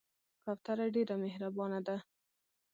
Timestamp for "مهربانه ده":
1.23-1.97